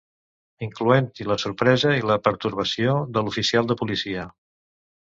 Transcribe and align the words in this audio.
incloent-hi 0.67 1.27
la 1.31 1.37
sorpresa 1.43 1.93
i 1.99 2.03
la 2.13 2.17
pertorbació 2.29 2.99
de 3.19 3.25
l'oficial 3.29 3.71
de 3.73 3.79
policia 3.85 4.27